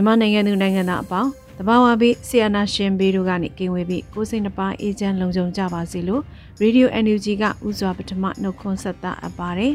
[0.00, 6.22] မြန်မာနိုင်ငံသူနိုင်ငံသားအပေါင်းတဘာဝပြီးဆီယနာရှင်ဘေးတို့ကနေကင်ဝေးပြီးကိုစိတ်နှပါအေဂျင့်လုံခြုံကြပါစေလို့
[6.62, 9.72] Radio NUG ကဥစွာပထမနှုတ်ခွန်းဆက်တာအပ်ပါတယ်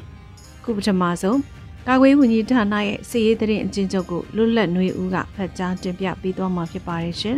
[0.63, 1.39] ခုပထမဆုံး
[1.87, 7.37] ကာကွယ်ဝင်ကြီးဌာနရဲ့စီရေးသတင်းအကျဉ်းချုပ်ကိုလွတ်လပ်နှွေဦးကဖတ်ကြားတင်ပြပေးသွားမှာဖြစ်ပါတယ်ရှင်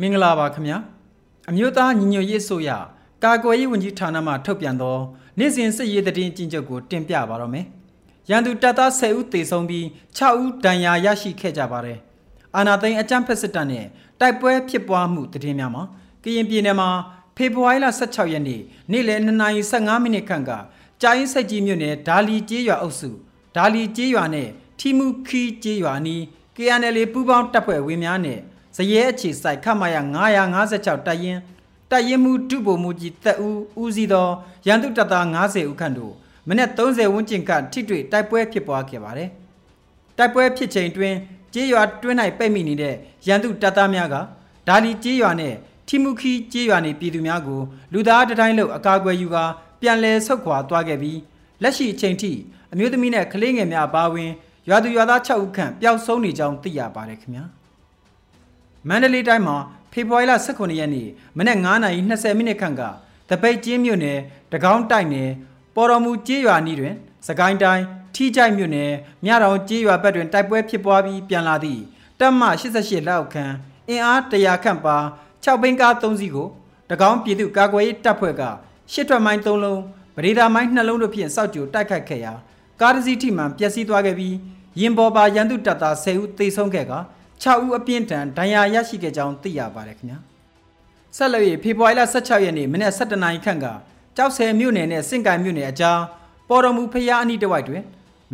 [0.00, 0.78] မင်္ဂလာပါခင်ဗျာ
[1.50, 2.70] အမျိုးသားညီညွတ်ရေးဆိုရ
[3.24, 4.96] ကာကွယ်ရေးဝန်ကြီးဌာနမှထုတ်ပြန်သော
[5.38, 7.66] နေ့စဉ်စစ်ရေးသတင်းကျဉ်းချုပ်ကိုတင်ပြပါတော့မယ်။
[8.30, 9.84] ရန်သူတပ်သား10ဦးသေဆုံးပြီး
[10.18, 11.98] 6ဦးဒဏ်ရာရရှိခဲ့ကြပါတယ်။
[12.56, 13.86] အာနာသိန်းအကြမ်းဖက်စစ်တပ်နဲ့
[14.20, 15.82] တိုက်ပွဲဖြစ်ပွားမှုသတင်းများမှာ
[16.24, 16.88] ကရင်ပြည်နယ်မှာ
[17.36, 18.60] ဖေဖော်ဝါရီလ16ရက်နေ့
[18.92, 20.50] နေ့လယ်2:15မိနစ်ခန့်က
[21.02, 23.10] ကြာရင်စိတ်ကြီးမြို့နယ်ဒါလီကျေးရွာအုပ်စု
[23.56, 24.48] ဒါလီကျေးရွာနဲ့
[24.78, 26.22] ထီမူခီကျေးရွာနီး
[26.56, 28.38] KNL ပူးပေါင်းတပ်ဖွဲ့ဝင်များနဲ့
[28.76, 29.96] ဇရဲအခြေစိုက်ခမရ
[30.52, 31.40] 956တပ်ရင်း
[31.90, 34.28] တပ်ရင်းမှုဒုဗိုလ်မှူးကြီးတက်ဦးဦးစီးသော
[34.66, 36.12] ရန်သူတပ်သား90ဦးခန့်တို့
[36.48, 39.30] မနေ့30ဝန်းကျင်ကထိတွေ့တိုက်ပွဲဖြစ်ပွားခဲ့ပါတယ်။
[40.16, 41.14] တိုက်ပွဲဖြစ်ချိန်တွင်
[41.54, 42.94] ကြေးရွာတွင်း၌ပိတ်မိနေတဲ့
[43.26, 44.16] ရန်သူတပ်သားများက
[44.68, 45.54] ဒါလီကြေးရွာနဲ့
[45.88, 47.60] ထီမူခီကြေးရွာနေပြည်သူများကို
[47.92, 49.44] လူသားတတိုင်းလုံးအကာအကွယ်ယူကာ
[49.80, 51.18] ပြန်လည်ဆုတ်ခွာသွားခဲ့ပြီး
[51.62, 52.32] လက်ရှိအချိန်ထိ
[52.72, 54.30] အမျိုးသမီးနဲ့ကလေးငယ်များအပါအဝင်
[54.68, 57.44] ရွာသူရွာသား6ဦးခန့်ပျောက်ဆုံးနေကြောင်းသိရပါတယ်ခင်ဗျာ။
[58.88, 59.56] မန္တလေးတိုင်းမှာ
[59.96, 61.08] ဖေဖော်ဝါရီလ18ရက်နေ့
[61.38, 61.58] မနက်
[61.96, 62.82] 9:20မိနစ်ခန့်က
[63.30, 64.18] တပိတ်ကျင်းမြို့နယ်
[64.52, 65.30] တကောင်းတိုက်နယ်
[65.74, 66.94] ပေါ်တော်မူကျေးရွာနီးတွင်
[67.28, 67.84] စကိုင်းတိုင်း
[68.14, 68.92] ထီးကြိုက်မြို့နယ်
[69.24, 71.82] မြတောင်ကျေးရွာဘက်တွင်တိုက်ပွဲဖြစ်ပွားပြီးပြန်လာသည့်
[72.20, 72.42] တပ်မ
[72.72, 73.44] 88လက်အောက်ခံ
[73.88, 74.96] အင်အား100ခန့်ပါ
[75.44, 76.48] 6ဘင်းကား3စီးကို
[76.90, 78.42] တကောင်းပြည်သူကာကွယ်ရေးတပ်ဖွဲ့က
[78.92, 79.80] ရှစ်ထွက်မိုင်း3လုံး
[80.16, 82.32] ပရိဒါမိုင်း2လုံးတို့ဖြင့်စောက်ကြိုတိုက်ခတ်ခဲ့ရာ
[82.80, 84.34] ကားတစ်စီးထိမှန်ပျက်စီးသွားခဲ့ပြီး
[84.80, 86.92] ရင်ပေါ်ပါရန်သူတပ်သား10ဦးသေဆုံးခဲ့က
[87.42, 90.18] 6ဦးအပြင်းထန်ဒဏ်ရာရရှိခဲ့ကြောင်းသိရပါတယ်ခင်ဗျာ
[91.16, 93.66] ဆက်လက်၍ဖေဖော်ဝါရီလ16ရက်နေ့မနေ့17နာရီခန့်က
[94.16, 96.00] ကြောက်ဆယ်မြို့နယ်နဲ့စင့်ကိုင်မြို့နယ်အကြား
[96.48, 97.82] ပေါ်တော်မူဖျားအနီးတစ်ဝိုက်တွင်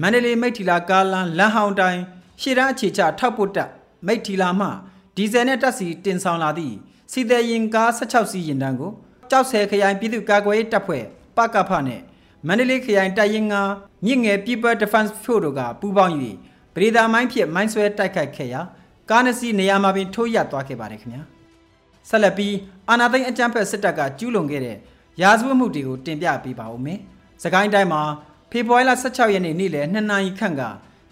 [0.00, 2.00] မန္တလေးမိတ်ထီလာကားလမ်းလမ်းဟောင်းတိုင်း
[2.40, 3.70] ရှေ့တန်းအခြေချထောက်ပုတ်တက်
[4.06, 4.68] မိတ်ထီလာမှ
[5.16, 6.74] ဒီဇယ်နဲ့တက်စီတင်ဆောင်လာသည့်
[7.12, 8.92] စီတဲ့ရင်ကား16စီးရင်တန်းကို
[9.30, 11.04] ကြောက်ဆယ်ခရိုင်ပြည်သူ့ကာကွယ်ရေးတပ်ဖွဲ့
[11.36, 12.00] ပကဖနဲ့
[12.46, 13.54] မန္တလေးခရိုင်တပ်ရင်းက
[14.04, 16.14] မြင့်ငယ် People Defense Force တို့ကပူးပေါင်း၍
[16.74, 18.60] ပရိဒါမိုင်းဖြစ်မိုင်းဆွဲတိုက်ခိုက်ခဲ့ရာ
[19.12, 21.22] ကားနှစ်စီးနေရာမှာပင်ထိုးရသွားခဲ့ပါတယ်ခင်ဗျာ
[22.08, 22.54] ဆက်လက်ပြီး
[22.88, 24.76] အာနာသိန်းအကြမ်းဖက်စစ်တပ်ကကျူးလွန်ခဲ့တဲ့
[25.22, 26.98] ရာဇဝတ်မှုတွေကိုတင်ပြပေးပါဦးမယ်။
[27.42, 28.02] စကိုင်းတိုင်းမှာ
[28.50, 30.62] ဖေဖော်ဝါရီလ16ရက်နေ့နေ့လယ်2နာရီခန့်က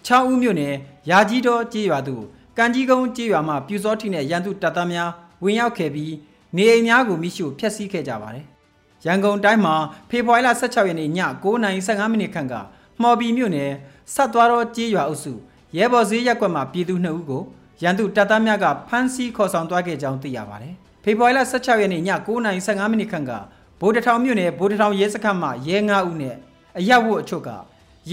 [0.07, 0.75] 6ဦးမြို့နယ်
[1.09, 2.23] ရာကြီးတော်ကြေးရွာသို့
[2.57, 5.09] ကံကြီးကုန်းကြေးရွာမှပြူစောထိနဲ့ရန်သူတပ်သားများ
[5.43, 6.13] ဝင်ရောက်ခဲ့ပြီး
[6.55, 8.45] နေအိမ်များကိုမိရှို့ဖျက်ဆီးခဲ့ကြပါတယ်။
[9.05, 9.75] ရန်ကုန်တိုင်းမှာ
[10.09, 11.09] ဖေဖော်ဝါရီလ16ရက်နေ့ည
[11.43, 12.53] 9:15မိနစ်ခန့်က
[13.01, 13.71] မှော်ဘီမြို့နယ်
[14.13, 15.33] ဆက်သွားတော်ကြေးရွာအုပ်စု
[15.77, 17.43] ရဲဘော်ဈေးရက်ကွက်မှပြည်သူ2ဦးကို
[17.83, 23.31] ရန်သူတပ်သားများကဖမ်းဆီးခေါ်ဆောင်သွားခဲ့ကြောင်းသိရပါတယ်။ဖေဖော်ဝါရီလ16ရက်နေ့ည9:15မိနစ်ခန့်က
[23.79, 26.35] ဗိုလ်တထောင်မြို့နယ်ဗိုလ်တထောင်ရဲစခန်းမှရဲ9ဦးနဲ့
[26.79, 27.49] အရက်ဝတ်အချို့က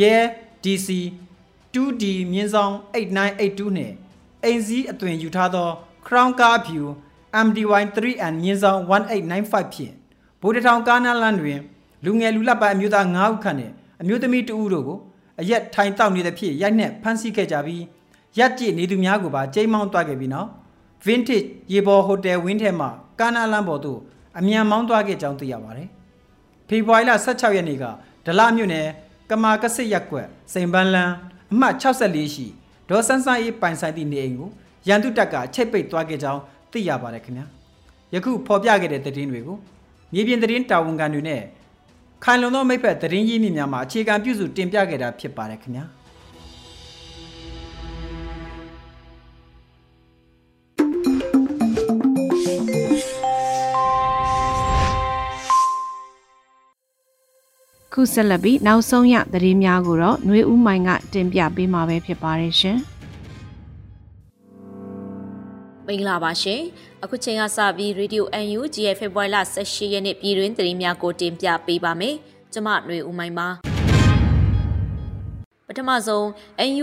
[0.00, 0.14] ရဲ
[0.64, 0.88] DC
[1.72, 3.92] 2D မြင်းဆောင်8982နဲ့
[4.44, 5.68] အိမ်စည်းအသွင်ယူထားသော
[6.06, 6.86] Crown Car View
[7.46, 9.94] MDY 3N မြင်းဆောင်1895ဖြင့်
[10.42, 11.60] ဗိုလ်တထောင်ကားနားလမ်းတွင်
[12.04, 14.98] လူငယ်လူလတ်ပိုင်းအမျိုးသား9ဦးခန့်နဲ့အမျိုးသမီး2ဦးတို့ကို
[15.40, 17.82] အရက်ထိုင်တောက်နေတဲ့ဖြစ်ရိုက်နှက်ဖမ်းဆီးခဲ့ကြပြီး
[18.38, 20.48] ရက်ကြည့်နေသူများကိုပါကျိမ်းမောင်းသွားခဲ့ပြီးနောက်
[21.06, 22.90] Vintage ရေပေါ်ဟိုတယ်ဝင်းထဲမှာ
[23.20, 23.98] ကာနာလမ်းပေါ်သို့
[24.38, 25.88] အမြန်မောင်းသွားခဲ့ကြောင်းသိရပါတယ်။
[26.68, 27.84] ဖေဖော်ဝါရီလ16ရက်နေ့က
[28.26, 28.86] ဒလမြို့နယ်
[29.30, 31.12] ကမာကစစ်ရက်ကွက်စိန်ပန်းလန်း
[31.52, 32.46] အမှတ်64ရှိ
[32.88, 34.50] ဒေါ်ဆန်းဆန်းအေးပိုင်ဆိုင်သည့်နေအိမ်ကို
[34.88, 36.40] ရန်သူတပ်ကချိတ်ပိတ်သွားခဲ့ကြောင်း
[36.72, 37.46] သိရပါတယ်ခင်ဗျာ။
[38.14, 39.56] ယခုဖော်ပြခဲ့တဲ့သတင်းတွေကို
[40.12, 41.42] မြေပြင်သတင်းတာဝန်ခံတွေနဲ့
[42.24, 45.84] ခိုင်လုံသောမိဖက်သတင်းရင်းမြစ်များမှာအခြေခံပြုစုတင်ပြခဲ့တာဖြစ်ပါတယ်ခင်ဗျာ။
[57.97, 62.77] ခုဆက်လက်ပြီးနောက်ဆုံးရသတင်းများကိုတော့ຫນွေဦးမိုင်ကတင်ပြပေးမှာပဲဖြစ်ပါတယ်ရှင်
[65.87, 66.61] မင်္ဂလာပါရှင်
[67.03, 72.15] အခုချိန်ကစပြီး Radio UNG ရဲ့ဖေဖော်ဝါရီလ18ရက်နေ့ပြည်တွင်းသတင်းများကိုတင်ပြပေးပါမယ်
[72.53, 73.47] ကျွန်မຫນွေဦးမိုင်ပါ
[75.67, 76.25] ပထမဆုံး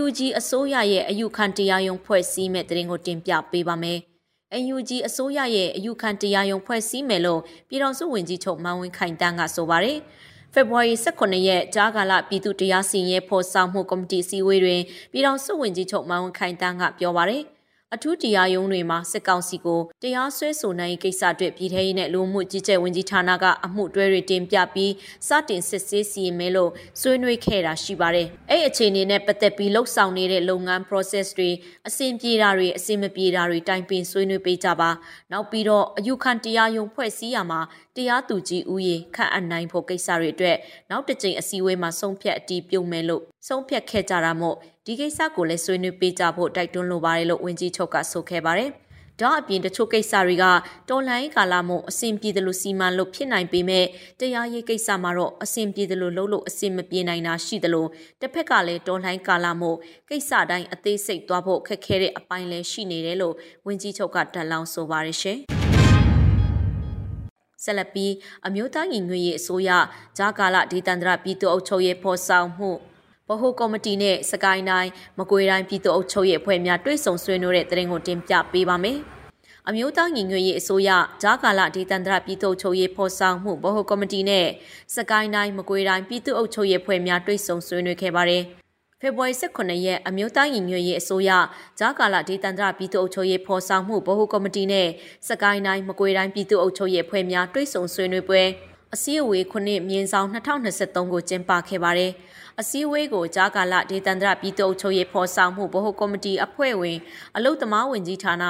[0.01, 3.99] UNG အစိုးရရဲ့အယူခံတရားရုံးဖွဲ့စည်းမဲ့သတင်းကိုတင်ပြပေးပါမယ်။
[4.73, 9.97] UNG အစိုးရရဲ့အယူခံတရားရုံးဖွဲ့စည်းမယ်လို့ပြည်ထောင်စုဝန်ကြီးချုပ်မန်ဝင်းခိုင်တန်းကဆိုပါတယ်။
[10.52, 14.80] ဖေဖော်ဝါရီ18ရက်ကြားကာလပြည်သူတရားစီရင်ဖော်ဆောင်မှုကော်မတီစည်းဝေးတွင်
[15.12, 17.42] ပြည်ထောင်စုဝန်ကြီးချုပ်မန်ဝင်းခိုင်တန်းကပြောပါတယ်။
[17.94, 24.92] အထူးတရားရုံးတွေမှာစစ်ကောင်စီကိုတရားစွဲဆိုနိုင်ကိစ္စအတွက်ပြည်ထရေးနဲ့လူမှုကြီးကြပ်ဝန်ကြီးဌာနကအမှုတွဲတွေတင်ပြပြီး
[25.28, 31.50] စတင်စစ်ဆေးစီရင်မယ်လို့ဆွေးနွေးခဲ့တာရှိပါတယ်။အဲ့အခြေအနေနဲ့ပတ်သက်ပြီးလှုပ်ဆောင်နေတဲ့လုပ်ငန်း process တွေ
[31.88, 34.90] အဆင်ပြေတာတွေအဆင်မပြေတာတွေတိုင်ပင်ဆွေးနွေးပေးကြပါ။
[35.32, 37.60] နောက်ပြီးတော့အယူခံတရားရုံးဖွဲ့စည်းရမှာ
[37.96, 40.56] တရားသူကြီးဦးရေခန့်အပ်နိုင်ဖို့ကိစ္စတွေအတွက်
[40.90, 44.56] နောက်တစ်ကြိမ်အစည်းအဝေးမှာဆုံးဖြတ်အတည်ပြုမယ်လို့ ဆုံးဖြတ်ခဲ့ကြတာမို့
[44.86, 48.70] ဒီကိစ္စကိုလည်းဆွေးနွေးပေးကြဖို့တိုက်တွန်းလိုပါတယ်လို့ဝန်ကြီးချုပ်ကဆိုခဲ့ပါတယ်။
[49.20, 50.44] ဒါအပြင်တချို့ကိစ္စတွေက
[50.88, 53.86] တော်လိုင်းကာလမို့အဆင်ပြေတယ်လို့စီမံလို့ဖြစ်နိုင်ပေမဲ့
[54.20, 57.88] တရားရေးကိစ္စမှာတော့အဆင်ပြေတယ်လို့လုပ်လို့အဆင်မပြေနိုင်တာရှိတယ်လို့
[58.20, 59.76] တစ်ဖက်ကလည်းတော်လိုင်းကာလမို့
[60.08, 63.34] ကိစ္စတိုင်းအသေးစိတ်သွားဖို့ခက်ခဲတဲ့အပိုင်းလည်းရှိနေတယ်လို့
[63.66, 65.38] ဝန်ကြီးချုပ်ကတန်လောင်းဆိုပါတယ်ရှင်။
[67.64, 68.12] ဆက်လက်ပြီး
[68.46, 69.70] အမျိုးသားညီညွတ်ရေးအစိုးရ
[70.18, 72.72] ဂျာကာလဒေသန္တရပြည်သူ့အုပ်ချုပ်ရေးဖော်ဆောင်မှု
[73.28, 78.98] ဗဟိုကော်မတီနဲ့စကိုင်းတိုင်းမကွေးတိုင်းပြည်သူ့အုပ်ချုပ်ရေးအဖွဲ့များတွဲဆုံဆွေးနွေးတဲ့သတင်းကိုတင်ပြပေးပါမယ်။
[79.68, 80.90] အမျိုးသားညီညွတ်ရေးအစိုးရ
[81.22, 84.46] ဂျာကာလဒေသန္တရပြည်သူ့ချုပ်ရေးဖော်ဆောင်မှုဗဟိုကော်မတီနဲ့
[84.94, 88.42] စကိုင်းတိုင်းမကွေးတိုင်းပြည်သူ့အုပ်ချုပ်ရေးဖွဲ့များတွဲဆုံဆွေးနွေးခဲ့ပါတယ်။
[89.00, 91.30] ဖေဖော်ဝါရီ18ရက်အမျိုးသားညီညွတ်ရေးအစိုးရ
[91.78, 94.88] ဂျာကာလဒေသန္တရပြည်သူ့အုပ်ချုပ်ရေးဖော်ဆောင်မှုဗဟိုကော်မတီနဲ့
[95.28, 98.42] စကိုင်းတိုင်းမကွေးတိုင်းပြည်သူ့အုပ်ချုပ်ရေးဖွဲ့များတွဲဆုံဆွေးနွေးပွဲ
[98.94, 102.12] အစည်းအဝေးခုနှစ်မြင်းဆောင်2023ကိုကျင်းပခဲ့ပါတယ်။
[102.60, 106.98] အစည်းအဝေးကိုကြားကာလဒေသန္တရပြည်သူ့ချုပ်ရေးဖော်ဆောင်မှုဗဟိုကော်မတီအဖွဲ့ဝင်
[107.36, 108.44] အလုတ်သမားဝင်ကြီးဌာန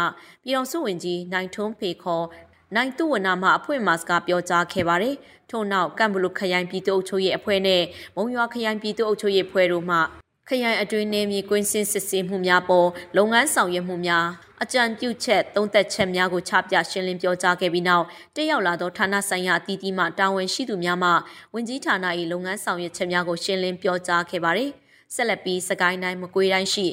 [0.45, 2.27] ပြည်တော်စုဝင်ကြီးနိုင်ထွန်းဖေခေါ်
[2.75, 5.15] နိုင်သူဝနာမှအဖွဲ့မှစကားပြောကြားခဲ့ပါတယ်။
[5.51, 7.83] ထို့နောက်ကမ်ဘလူခရိုင်ပြည်သူ့အုပ်ချုပ်ရေးအဖွဲ့နဲ့
[8.17, 9.99] မုံရွာခရိုင်ပြည်သူ့အုပ်ချုပ်ရေးအဖွဲ့တို့မှ
[10.51, 14.27] ခရိုင်အတွင်းနေမြေကွင်းစင်းစစ်ဆေးမှုများပေါ်လုပ်ငန်းဆောင်ရွက်မှုများ
[14.63, 18.05] အကြံပြုချက်သုံးသက်ချက်များကိုချပြရှင်းလင်းပြောကြားခဲ့ပြီးနောက်
[18.37, 21.11] တက်ရောက်လာသောဌာနဆိုင်ရာအသီးသီးမှတာဝန်ရှိသူများမှ
[21.55, 24.71] ဝင်ကြီးဌာန၏လုပ်ငန်းဆောင်ရွက်ချက်များကိုရှင်းလင်းပြောကြားခဲ့ပါသည်
[25.15, 26.87] ဆက်လက်ပြီးစကိုင်းတိုင်းမကွေးတိုင်းရှိ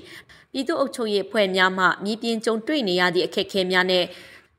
[0.52, 4.06] ပြည်သူ့အုပ်ချုပ်ရေးအဖွဲ့များမှမြေပြင်ကြုံတွေ့နေရသည့်အခက်အခဲများနဲ့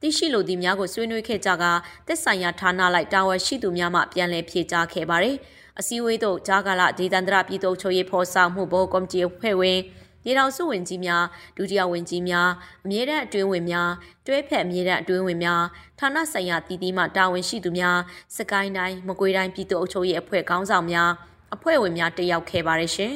[0.00, 1.64] သိရှိလိုသည့်များကိုဆွေးနွေးခဲ့ကြက
[2.06, 5.36] သက်ဆိုင်ရာဌာနလိုက်တာဝန်ရှိသူများမှပြန်လည်ဖြေကြားခဲ့ပါသည်
[5.80, 9.78] အစည်းအဝေးသို့ဂျာကာလဒေသန္တရပြည်သူ့ချုပ်ရေးဖော်ဆောင်မှုဘောကော်မတီအဖွဲ့ဝင်
[10.22, 11.24] ပြည်ထောင်စုဝင်ကြီးများ
[11.56, 12.48] ဒုတိယဝင်ကြီးများ
[12.84, 13.90] အမြဲတမ်းအတွင်းဝင်များ
[14.26, 15.62] တွဲဖက်အမြဲတမ်းအတွင်းဝင်များ
[15.98, 17.98] ဌာနဆိုင်ရာတည်တည်မှတာဝန်ရှိသူများ
[18.36, 21.10] စကိုင်းတိုင်းမကွေးတိုင်းပြည်သူ့အုပ်ချုပ်ရေးအဖွဲ့ခေါင်းဆောင်များ
[21.54, 23.14] အဖွဲ့ဝင်များတက်ရောက်ခဲ့ပါတယ်ရှင်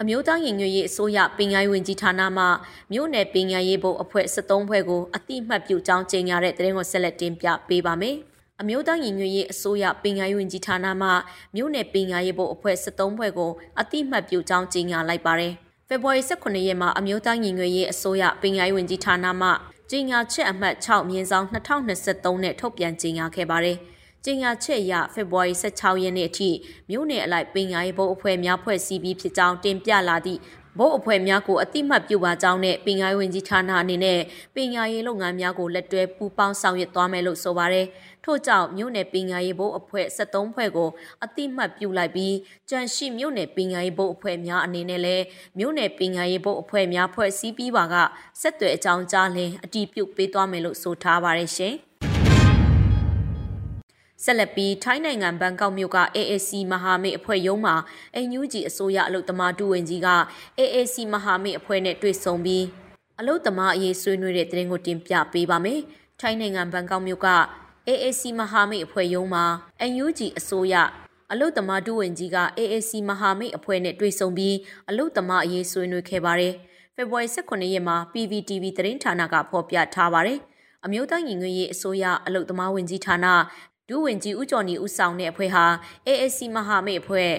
[0.00, 2.44] အမျိုးသားရင်ညွရေးအစိုးရပင်ကိုင်းဝင်ကြီးဌာနမှ
[2.92, 8.18] မြို့နယ်ပင်ကိုင်းရေးဘုတ်အဖွဲ့73ဖွဲ့ကိုအတိအမှတ်ပြုကြောင်းကြေညာတဲ့သတင်းကိုဆက်လက်တင်ပြပေးပါမယ်။
[8.62, 11.08] အမျိုးသားညီညွတ်ရေးအစိုးရပင်ငါရေးဝန်ကြီးဌာနမှ
[11.56, 15.52] မြို့နယ်ပင်ငါရေးဘုတ်အဖွဲ့73ဖွဲ့ကိုအတိမတ်ပြုကြောင်းကြေညာလိုက်ပါတယ်။
[15.88, 19.48] ဖေဖော်ဝါရီ18ရက်မှာအမျိုးသားညီညွတ်ရေးအစိုးရပင်ငါရေးဝန်ကြီးဌာနမှ
[19.90, 23.76] ကြေညာချက်အမှတ်6မြင်းဆောင်2023နဲ့ထုတ်ပြန်ကြေညာခဲ့ပါတယ်။
[24.24, 26.50] ကြေညာချက်အရဖေဖော်ဝါရီ16ရက်နေ့အထိ
[26.90, 30.40] မြို့နယ်အလိုက်ပင်ငါရေးဘုတ်အဖွဲ့များဖွဲ့စည်းပြီးဖြစ်ကြောင်းတင်ပြလာသည့်
[30.78, 34.20] ဘုတ်အဖွဲ့များကိုအတိမတ်ပြုပါကြောင်းနဲ့ပင်ငါရေးဝန်ကြီးဌာနအနေနဲ့
[34.56, 37.86] ပင်ငါရေးလုပ်ငန်းများကိုလက်တွဲပူးပေါင်းဆောင်ရွက်သွားမယ်လို့ဆိုပါတယ်။
[38.24, 40.90] ထို့ကြောင့်မြို့နယ်ပင်ညာရေးဘုတ်အဖွဲ့73ဖွဲ့ကို
[41.24, 42.34] အတိမတ်ပြုလိုက်ပြီး
[42.70, 45.24] ကြံရှိမြို့နယ်ပင်ညာရေးဘုတ်အဖွဲ့များအနေနဲ့လည်း
[45.58, 47.94] မြို့နယ်ပင်ညာရေးဘုတ်အဖွဲ့များဖွဲ့စည်းပြီးပါက
[48.40, 51.74] ဆက်သွယ်အကြောင်းကြားလင်အတိပြုပေးသွားမယ်လို့ဆိုထားပါတယ်ရှင်
[54.24, 57.74] ဆက်လက်ပြီးထိုင်းနိုင်ငံဘန်ကောက်မြို့က AAC မဟာမိတ်အဖွဲ့ရုံးမှာ
[58.14, 60.08] အန်ယူဂျီအစိုးရအလုတ်သမားတူဝင်ကြီးက
[60.58, 62.64] AAC မဟာမိတ်အဖွဲ့နဲ့တွေ့ဆုံပြီး
[63.20, 65.80] အလုတ်သမားအရေးဆွေးနွေးတဲ့သတင်းကိုတင်ပြပေးပါမယ်။
[66.20, 67.28] ထိုင်းနိုင်ငံဘန်ကောက်မြို့က
[67.90, 69.44] AAC မဟာမိတ်အဖွဲ့ရုံးမှာ
[70.02, 70.74] UNG အစိုးရ
[71.32, 74.56] အလုတ်သမားဒုဝန်ကြီးက AAC မဟာမိတ်အဖွဲ့နဲ့တွေ့ဆုံပြီး
[74.90, 76.54] အလုတ်သမားအရေးဆွေးနွေးခဲ့ပါတယ်။
[76.94, 80.38] ဖေဖော်ဝါရီ18ရက်မှာ PVTV သတင်းဌာနကဖော်ပြထားပါတယ်။
[80.84, 83.26] အမျိုးသားညီညွတ်ရေးအစိုးရအလုတ်သမားဝန်ကြီးဌာန
[83.88, 85.64] ဒုဝန်ကြီးဦးကျော်နီဦးဆောင်တဲ့အဖွဲ့ဟာ
[86.06, 87.30] AAC မဟာမိတ်အဖွဲ့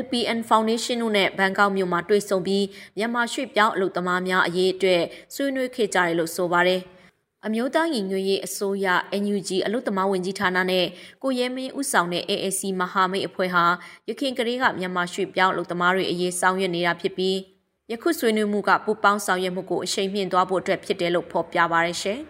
[0.00, 2.64] LPN Foundation တို့နဲ့ဘန်ကောက်မြို့မှာတွေ့ဆုံပြီး
[2.96, 5.02] မြန်မာရွှေ့ပြောင်းအလုပ်သမားများအရေးအတွက်
[5.34, 6.82] ဆွေးနွေးခဲ့ကြတယ်လို့ဆိုပါတယ်။
[7.46, 8.86] အမျိုးသားညီညွတ်ရေးအစိုးရ
[9.22, 10.86] NUG အလုသမားဝင်ကြီးဌာနနဲ့
[11.22, 13.64] ကိုရဲမင်းဦးဆောင်တဲ့ AAC မဟာမိတ်အဖွဲ့ဟာ
[14.08, 17.36] ရခိုင်ကလေးကမြန်မာရွှေ့ပြောင်းအလုသမားတွေအရေးဆောင်ရွက်နေတာဖြစ်ပြီး
[17.90, 22.20] ယခုဆွေးနွေးမှုကပူပေါင်းဆောင်ရွက်မှုကိုအရှိန်မြင့်သွားဖို့အတွက်ဖြစ်တယ်လို့ဖော်ပြပါရရှင်။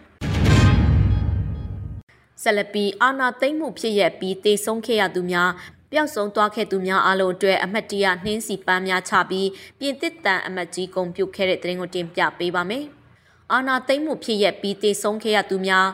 [2.42, 5.50] ဆက်လက်ပြီးအာနာသိမ့်မှုဖြစ်ရပြီးတေဆုံးခဲ့ရသူများ
[5.90, 12.86] ပျောက်ဆုံးသွားခဲ့သူများအလုံးအတွက်အမတ်တရနှင်းစီပန်းများချပြီးပြင်သစ်တန်အမတ်ကြီးဂုံပြုတ်ခဲ့တဲ့တဲ့ရင်ကိုတင်ပြပေးပါမယ်။
[13.52, 15.86] အာနာသိမ့်မှုဖြစ်ရပြီးတေဆုံးခဲ့ရသူများ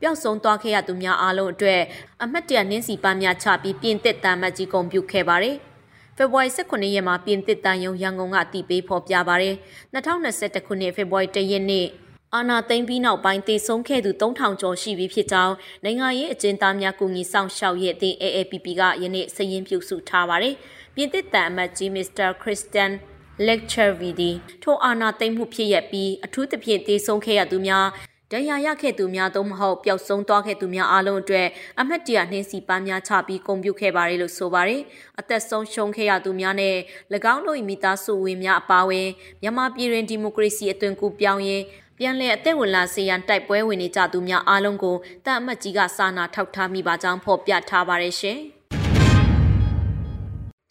[0.00, 1.80] ပျောက်ဆုံးသွားခဲ့ရသူများအလုံးအတွက်
[2.22, 5.56] အမတ်တရနှင်းစီပန်းများချပြီးပြင်သစ်တန်အမတ်ကြီးဂုံပြုတ်ခဲ့ပါတယ်။
[6.16, 9.56] ဖေဖော်ဝါရီ18ရက်မှာပြင်သစ်တန်ယုံရန်ကုန်ကအတည်ပြုဖော်ပြပါရယ်
[9.94, 11.86] 2021ခုနှစ်ဖေဖော်ဝါရီ1ရက်နေ့
[12.34, 20.54] အာနာသိမ့်ပြီးနောက်ပိုင်းတည်ဆုံးခဲ့သူ3000ကျော်ရှိပြီဖြစ်ကြောင်းနိုင်ငံရေးအကျဉ်းသားများကူညီဆောင်ရှောက်ရဲ့အသင်း AAPP ကယနေ့စည်ရင်းပြုစုထားပါတယ်။
[20.94, 22.28] ပြင်သစ်တန်အမတ်ကြီး Mr.
[22.42, 22.90] Christian
[23.38, 24.22] Lecture VD
[24.62, 27.86] ထိုအာနာသိမ့်မှုဖြစ်ရပြီးအထူးသဖြင့်တည်ဆုံးခဲ့ရသူများ
[28.32, 31.48] ဒဏ်ရာရခဲ့သူများသို့မဟုတ်ပျောက်ဆုံးသွားခဲ့သူများအားလုံးအတွက်
[31.80, 34.82] အမတ်တရနှင်းစီပန်းများချပြီးဂုဏ်ပြုခဲ့ပါတယ်လို့ဆိုပါတယ်။
[35.20, 36.76] အသက်ဆုံးရှုံးခဲ့ရသူများနဲ့၎
[37.34, 39.08] င်းတို့၏မိသားစုဝင်များအပါအဝင်
[39.42, 41.62] မြန်မာပြည်တွင်ဒီမိုကရေစီအသွင်ကူးပြောင်းရေး
[41.98, 48.38] ပြန်လည်အသက်ဝင်လာစေရန်တိုက်ပွဲဝင်နေကြသူများအားလုံးကိုတန်အမတ်ကြီးကစာနာထောက်ထားမိပါကြောင်းဖော်ပြထားပါတယ်ရှင်။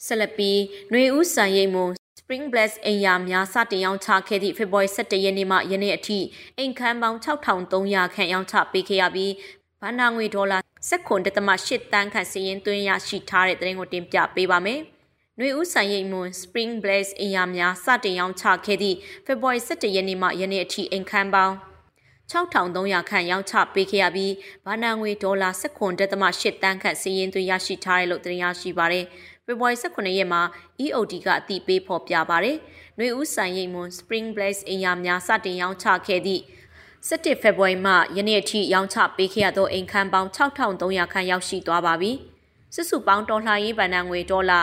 [0.05, 0.51] ဆလပီ
[0.91, 6.19] ຫນွေဦးစံရိတ်မွန် Spring Blast အိမ်ယာများစတင်ရောင်းချခဲ့သည့်ဖေဖော်ဝါရီ17ရက်နေ့မှယနေ့အထိ
[6.57, 9.33] အိမ်ခန်းပေါင်း6300ခန့်ရောင်းချပေးခဲ့ရပြီး
[9.81, 14.81] ဘဏ္ဍာငွေဒေါ်လာ19.8တန်းခန့်စီရင်သွင်းရရှိထားတဲ့တဲ့ရင်ကိုတင်ပြပေးပါမယ်။။
[15.39, 21.55] နှွေဦးဆိုင်ရိပ်မွန် Spring Blaze အင်ယာများစတင်ရောင်းချခဲ့သည့်ဖေဖော်ဝါရီ17ရက်နေ့မှယနေ့အထိအိမ်ခန်းပေါင်း
[22.31, 24.33] 6300ခန့်ရောင်းချပေးခဲ့ရပြီး
[24.65, 29.05] ဘာနာငွေဒေါ်လာ19.8တန်းခန့်စီးရင်သွင်းရရှိထားတယ်လို့တင်ရရှိပါတယ်။
[29.45, 30.41] ဖေဖော်ဝါရီ18ရက်မှာ
[30.83, 32.57] EOD ကအတိပေးဖော်ပြပါတယ်။
[32.97, 36.41] နှွေဦးဆိုင်ရိပ်မွန် Spring Blaze အင်ယာများစတင်ရောင်းချခဲ့သည့်
[37.07, 42.11] 17ဖေဖော်ဝါရီမှယနေ့အထိရောင်းချပေးခဲ့ရသောအိမ်ခန်းပေါင်း6300ခန့်ရောက်ရှိသွားပါပြီ။
[42.75, 44.61] စစ်စုပေါင်းတော်လှန်ရေးဗန်ဒန်ငွေဒေါ်လာ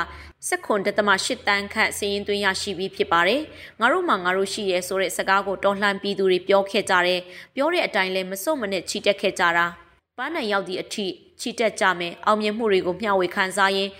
[0.48, 3.42] 19.8တန်းခန့်စီးရင်သွင်းရရှိပြီးဖြစ်ပါတယ်။
[3.80, 7.20] ငါတို့မှငါတို့ရှိရဲဆိုတဲ့စကားကိုတော်လှန်ပြည်သူတွေပြောခဲ့ကြတယ်။
[7.54, 9.66] ပြောတဲ့အတိုင်းလဲမစုံမနဲ့ချီတက်ခဲ့ကြတာ။
[10.18, 11.06] ပန်းနိုင်ရောက်သည့်အထိ
[11.40, 13.90] ချီတက်ကြမယ်။အောင်မြင်မှုတွေကိုမျှဝေခံစားရင်း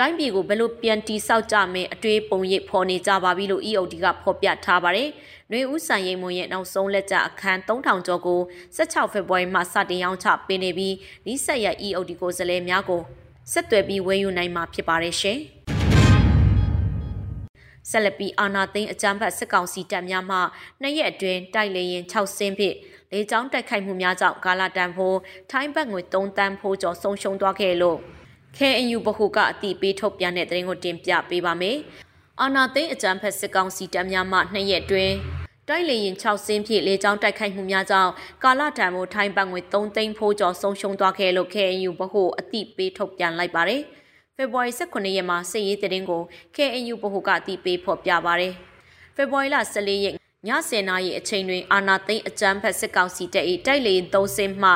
[0.00, 5.08] တိုင်းပြည်ကိုဘယ်လိုပြန်တီဆောက်ကြမယ်အတွေ့ပုံရိပ်ဖော်နေကြပါပြီလို့ EOD ကဖော်ပြထားပါတယ်။
[5.50, 8.40] နှွေဦးဆိုင်ရိမ်မွန်ရဲ့နောက်ဆုံးလက်ကျအခန်း3000ကျော်ကို
[8.76, 10.94] 16ဖေဖော်ဝါရီမှာစတင်ရောင်းချပေးနေပြီး
[11.26, 13.00] ဒီဆက်ရ EOD ကိုဇလဲများကို
[13.52, 15.38] ဆက်သွယ်ပြီးဝယ်ယူနိုင်မှာဖြစ်ပါတယ်ရှင်။
[17.90, 20.38] ဆက်လက်ပြီးအာနာသိန်းအကြမ်းဖက်စစ်ကောင်စီတပ်များမှ
[20.82, 22.76] နှစ်ရက်အတွင်းတိုက်လေရင်6ဆင်းဖြင့်
[23.12, 25.18] လေကြောင်းတိုက်ခိုက်မှုများကြောင့်ဂါလာတန်ဖိုး
[25.50, 28.00] ထိုင်းဘတ်ငွေ3တန်းဖိုးကျော်ဆုံးရှုံးသွားခဲ့လို့
[28.58, 31.76] KNU ဘဟုကအတိပေးထုတ်ပြန်တဲ့သတင်းကိုတင်ပြပေးပါမယ်။
[32.40, 35.14] အာနာသိန်းအကြမ်းဖက်စစ်ကောင်စီတပ်များမှနှစ်ရက်အတွင်း
[35.68, 38.12] တိုက်လေရင်6စင်းဖြင့်လေကြောင်းတိုက်ခိုက်မှုများကြောင့်
[38.44, 43.82] ကာလတန်မိုးထိုင်းဘတ်ငွေ3သိန်းဖိုးကျော်ဆုံးရှုံးသွားခဲ့လို့ KNU ဘဟုအတိပေးထုတ်ပြန်လိုက်ပါတယ်။
[44.36, 46.22] ဖေဖော်ဝါရီ18ရက်မှာစစ်ရေးတရင်ကို
[46.56, 48.52] KNU ဘဟုကအတိပေးဖော်ပြပါတယ်။
[49.16, 50.16] ဖေဖော်ဝါရီလ14ရက်ည
[50.48, 54.72] 10:00နာရီအချိန်တွင်အာနာသိန်းအကြမ်းဖက်စစ်ကောင်စီတပ်၏တိုက်လေရင်3စင်းမှ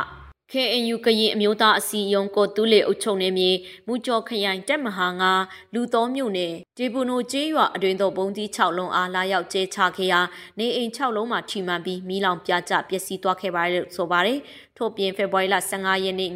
[0.53, 3.51] KNU ကရင်အမျိုးသားအစည်းအရုံးကိုတူးလေအုပ်ချုပ်နေမြေ
[3.87, 5.33] မူကျော်ခရိုင်တက်မဟာငါ
[5.75, 10.21] လူသောမြို့နယ်ဒေပူနိုကျေးရွာအတွင်သို့ဘုံကြီး6လုံးအားလာရောက်ကျဲချခဲ့ရာ
[10.59, 14.39] နေအိမ်6လုံးမှာထိမှန်ပြီးမီးလောင်ပြကျပျက်စီးသွားခဲ့ပါတယ်လို့ဆိုပါတယ်
[14.77, 16.33] ထို့ပြင်ဖေဖော်ဝါရီလ15ရက်နေ့ည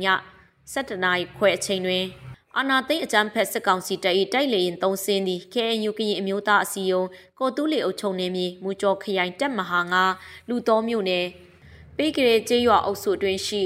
[0.72, 2.04] 7:00နာရီခွဲအချိန်တွင်
[2.56, 10.04] အာနာသိန်းအကြမ်းဖက်စစ်ကောင်စီတပ်၏တိုက်လေရင်၃စင်းသည် KNU ကရင်အမျိုးသားအစည်းအရုံးကိုတူးလေအုပ်ချုပ်နေမြေမူကျော်ခရိုင်တက်မဟာငါ
[10.48, 11.26] လူသောမြို့နယ်
[11.96, 13.62] ပေးကလေးကျေးရွာအုပ်စုတွင်ရှိ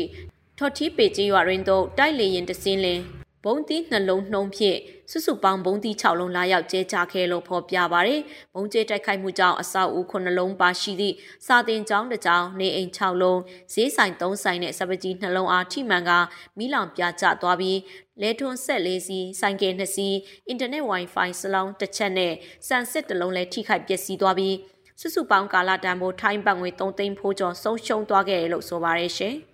[0.61, 3.01] ထော်ထီပေကြီးရွာရင်းတို့တိုက်လေရင်တစင်းလင်
[3.45, 4.79] ဘုံတီးနှလုံးနှုံးဖြင့်
[5.11, 8.23] စုစုပေါင်းဘုံတီ6လုံးလာရောက်ကျဲချခဲ့လို့ဖော်ပြပါရယ်
[8.55, 11.15] ဘုံကျဲတိုက်ခိုက်မှုကြောင့်အဆောက်အဦ9လုံးပါရှိသည့်
[11.47, 13.41] စာတင်ကျောင်းတစ်ကျောင်းနေအိမ်6လုံး
[13.73, 16.11] ဈေးဆိုင်3ဆိုင်နဲ့စပကြီးနှလုံးအားထိမှန်က
[16.59, 17.79] မိလောင်ပြကျသွားပြီး
[18.23, 20.17] လဲထွန်းဆက်လေးစီးဆိုင်ကယ်2စီး
[20.49, 22.33] အင်တာနက် Wi-Fi စလုံးတစ်ချက်နဲ့
[22.67, 24.57] ဆန်စစ်တစ်လုံးလည်းထိခိုက်ပျက်စီးသွားပြီး
[25.01, 29.37] စုစုပေါင်းကာလတန်ဖိုးထိုင်းဘတ်ငွေ3သိန်းဖိုးကျော်ဆုံးရှုံးသွားခဲ့တယ်လို့ဆိုပါရရှင်။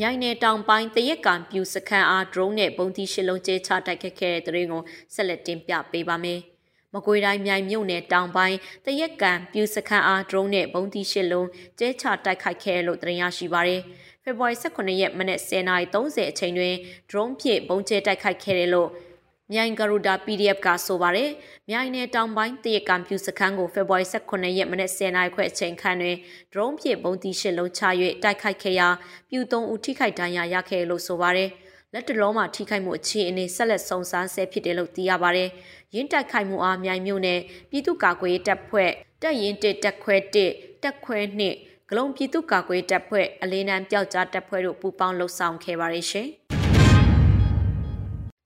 [0.00, 4.82] မြိုင်နယ်တောင်ပိုင်းတရက်ကံပြူစခန်းအား drone နဲ့ပုံတီရှစ်လုံးကျဲချတိုက်ခတ်ခဲ့တဲ့တဲ့ရင်ကို
[5.14, 6.40] ဆက်လက်တင်ပြပေးပါမယ်။
[6.94, 11.48] မကွေတိုင်းမြိုင်မြို့နယ်တောင်ပိုင်းတရက်ကံပြူစခန်းအား drone နဲ့ပုံတီရှစ်လုံး
[11.78, 13.82] ကျဲချတိုက်ခိုက်ခဲ့လို့တင်ရရှိပါရယ်။
[14.22, 16.74] ဖေဖော်ဝါရီ18ရက်မနက်10:30အချိန်တွင်
[17.10, 18.88] drone ဖြင့်ပုံကျဲတိုက်ခိုက်ခဲ့တယ်လို့
[19.52, 21.30] မြိုင်ဂရုဒါ PDF ကဆိုပါတယ်။
[21.70, 26.16] မြိုင်နယ်တောင်ပိုင်းတရကံပြူစခန်းကိုဖေဖော်ဝါရီ18ရက်မနေ့10:00နာရီခွဲအချိန်ခန့်တွင်
[26.52, 27.82] drone ဖြင့်ပုံတီရှစ်လုံးချ၍
[28.24, 28.88] တိုက်ခိုက်ခဲ့ရာ
[29.30, 31.50] ပြူသုံးဦးထိခိုက်ဒဏ်ရာရခဲ့လို့ဆိုပါတယ်။
[31.92, 35.48] လက်တလုံးမှာထိခိုက်မှုအခြေအနေဆက်လက်စုံစမ်းဆဲဖြစ်တယ်လို့သိရပါတယ်။
[35.94, 38.90] ရင်းတိုက်ခိုက်မှုအားမြိုင်မြို့နယ်ပြည်သူ့ကာကွယ်ရေးတပ်ဖွဲ့
[39.22, 46.28] တပ်ရင်း1တပ်ခွဲ1တပ်ခွဲ2ဂလုံးပြည်သူ့ကာကွယ်တပ်ဖွဲ့အလေးနံပျောက်ကြားတပ်ဖွဲ့တို့ပူးပေါင်းလှုပ်ဆောင်ခဲ့ပါတယ်ရှင်။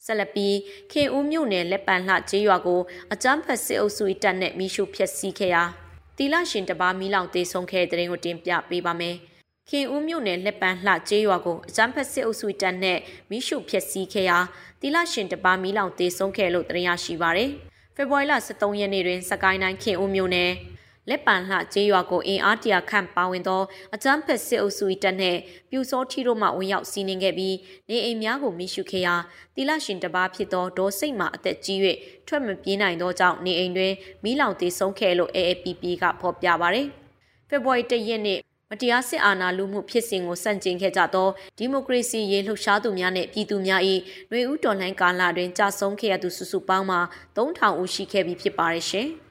[0.08, 0.56] ဆက်လက်ပြီး
[0.92, 2.80] ခေဦးမြို့နယ်လက်ပံလှကျေးရွာကို
[3.12, 5.62] အကြမ်းဖက်စစ်အုပ်စုတပ်နဲ့မိရှုဖျက်ဆီးခဲ့ရာ
[6.16, 9.16] တီလာရှင်တပါမီလောင်တေဆုံးခဲ့တဲ့တဲ့ရင်ကိုတင်ပြပေးပါမယ်။
[9.68, 12.98] ခင်ဦးမြို့နယ်လက်ပန်းလှကျေးရွာကိုအကြမ်းဖက်စစ်အုပ်စုတပ်နဲ့
[13.30, 14.38] မိရှုဖျက်ဆီးခဲ့ရာ
[14.80, 17.50] တီလာရှင်တပါမီလောင်တေဆုံးခဲ့လို့သိရရှိပါရယ်။
[17.96, 20.50] ဖေဖော်ဝါရီလ23ရက်နေ့တွင်စကိုင်းတိုင်းခင်ဦးမြို့နယ်
[21.08, 23.62] လက်ပံလှကျေးရွာကိုအင်အားတရာခန့်ပါဝင်သော
[23.94, 25.38] အကြမ်းဖက်စစ်အုပ်စု၏တပ်နှင့်
[25.70, 27.56] ပြူစောထီတို့မှဝင်ရောက်စီးနင်းခဲ့ပြီး
[27.88, 29.14] နေအိမ်များကိုမိရှုခဲ့ရာ
[29.54, 31.78] တီလရှင်တပါးဖြစ်သောဒေါ်စိတ်မှအသက်ကြီး၍
[32.26, 33.92] ထွက်မပြေးနိုင်သောကြောင့်နေအိမ်တွင်
[34.24, 36.88] မိလောင်တေဆုံးခဲ့လို့ AAPP ကဖော်ပြပါရယ်
[37.48, 38.38] ဖေဖော်ဝါရီ၁ရက်နေ့
[38.70, 43.82] မတရားစစ်အာဏာလုမှုဖြစ်စဉ်ကိုစန့်ကျင်ခဲ့ကြသောဒီမိုကရေစီရေးလှုပ်ရှားသူများနှင့်ပြည်သူများ၏
[44.28, 47.00] ຫນွေဦးတော်လှန်ကာလတွင်ကြာဆုံးခဲ့ရသူစုစုပေါင်းမှာ
[47.36, 49.08] 3000ဦးရှိခဲ့ပြီဖြစ်ပါရဲ့ရှင်။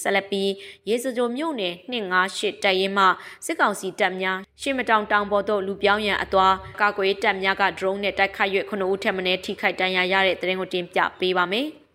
[0.00, 0.50] ဆက်လက်ပြီး
[0.88, 3.04] ရေစကြိုမြို့နယ်258တပ်ရင်းမှ
[3.46, 6.48] စစ်ကောင်စီတပ်များရှင်းမတောင်တောင်ပေါ်သို့လူပြောင်းရန်အသွာ
[6.80, 11.68] ကာကွယ်တပ်များကဒရုန်းနဲ့တိုက်ခိုက်၍9ဦးထက်မနည်းထိခိုက်ဒဏ်ရာရတဲ့တဲ့ရင်ကိုတင်ပြပေးပါမယ်။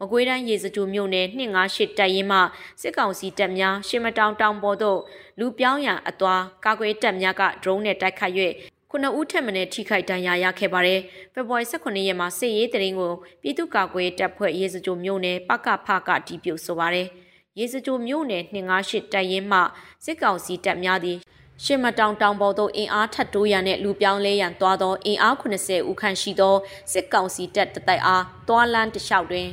[0.00, 2.38] မကွေးတိုင်းရေစကြိုမြို့နယ်258တပ်ရင်းမှ
[2.82, 4.98] စစ်ကောင်စီတပ်များရှင်းမတောင်တောင်ပေါ်သို့
[5.38, 6.34] လူပြောင်းရန်အသွာ
[6.64, 8.32] ကာကွယ်တပ်များကဒရုန်းနဲ့တိုက်ခတ်၍
[8.92, 11.00] 9ဦးထက်မနည်းထိခိုက်ဒဏ်ရာရခဲ့ပါတယ်။
[11.34, 17.06] ဖေဖော်ဝါရီ18ရက်မှာစစ်ရေးတရင်ကိုပြည်သူ့ကာကွယ်တပ်ဖွဲ့ရေစကြိုမြို့နယ်ပကဖကတီးပြုတ်ဆိုပါတယ်။
[17.58, 19.60] ရေစကြိုမြို့နယ်258တပ်ရင်းမှ
[20.04, 21.18] စစ်ကောင်စီတပ်များသည်
[21.64, 26.56] ရှင်မတောင်တောင်ပေါ်သို့အင်အားထပ်တိုးရန်နှင့်လူပြောင်းလဲရန်သွားသောအင်အား80ဦးခန့်ရှိသော
[26.92, 29.48] စစ်ကောင်စီတပ်တတိုက်အားတွာလန်းတလျှောက်တွင်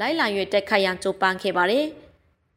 [0.00, 1.86] လိုက်လံ၍တိုက်ခိုက်ရန်ကြိုးပမ်းခဲ့ပါသည်။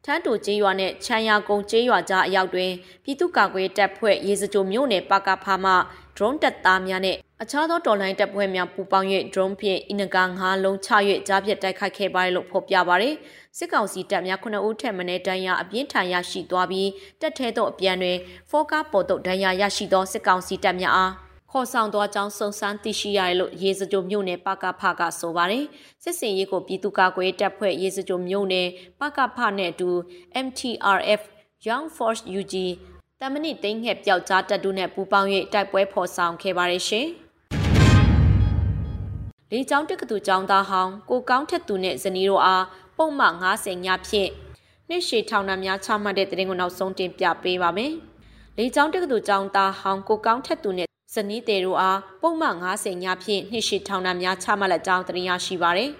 [0.04, 2.70] ထန်းတူကျေးရွာနှင့်ချမ်းရကုန်းကျေးရွာကြားအရောက်တွင်
[3.04, 5.72] ပြည်သူ့ကာကွယ်တပ်ဖွဲ့ရေစကြိုမြို့နယ်ပကဖာမှ
[6.18, 10.90] drone တပ်သားများနဲ့အခြားသောတော်လိုင်းတပ်ဖွဲ့များပူးပေါင်း၍ဒရုန်းဖြင့်အင်နကာ9လုံးချ၍
[11.28, 13.14] ကြားပြတ်တိုက်ခိုက်ခဲ့ပါတယ်လို့ဖော်ပြပါရယ်
[13.58, 16.88] စစ်ကောင်စီတပ်များ9ဦးထက်မနည်းဒဏ်ရာအပြင်းထန်ရရှိသွားပြီး
[17.20, 18.18] တပ်ထဲသို့အပြန်တွင်
[18.50, 21.12] ဖောကားပေါ်သို့ဒဏ်ရာရရှိသောစစ်ကောင်စီတပ်များအား
[21.50, 25.64] ခေါ်ဆောင်သွားကြောင်းစုံစမ်းသိရှိရတယ်လို့ရေစကြိုမြို့နယ်ပကဖကဆိုပါတယ်
[26.02, 28.68] စစ်စင်ရေးကိုပြည်သူ့ကာကွယ်တပ်ဖွဲ့ရေစကြိုမြို့နယ်
[29.00, 29.90] ပကဖနဲ့အတူ
[30.46, 31.22] MTRF
[31.66, 32.54] Young Force UG
[33.22, 37.06] တမနစ်သိန်းငှက်ပျောက်ကြားတပ်တို့နဲ့ပူးပေါင်း၍တိုက်ပွဲဖော်ဆောင်ခဲ့ပါတယ်ရှင်။
[39.50, 42.64] လေကြောင်းတက္ကသိုလ်ကျောင်းသားဟောင်းကိုကောင်းထက်သူနဲ့ဇနီးတို့အား
[42.98, 44.30] ပုံမှန်90ညဖြင့်
[44.88, 47.92] နှစ်ရှည်ထောင်ဒဏ်များချမှတ်တဲ့တဲ့ရင်ကိုနောက်ဆုံးတင်ပြပေးပါမယ်။
[48.58, 55.90] လေကြောင်းတက္ကသိုလ်ကျောင်းသားဟောင်းကိုကောင်းထက်သူနဲ့ဇနီးတဲ့တို့အားပုံမှန်90ညဖြင့်နှစ်ရှည်ထောင်ဒဏ်များချမှတ်လက်ကြောင်းတင်ရရှိပါရယ်